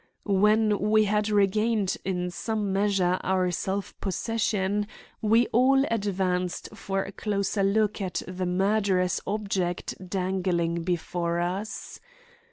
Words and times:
When 0.25 0.79
we 0.79 1.03
had 1.03 1.29
regained 1.29 1.95
in 2.03 2.31
some 2.31 2.73
measure 2.73 3.19
our 3.23 3.51
self 3.51 3.93
possession, 4.01 4.87
we 5.21 5.45
all 5.51 5.85
advanced 5.91 6.69
for 6.73 7.03
a 7.03 7.11
closer 7.11 7.61
look 7.61 8.01
at 8.01 8.23
the 8.27 8.47
murderous 8.47 9.21
object 9.27 10.09
dangling 10.09 10.81
before 10.81 11.39
us. 11.39 11.99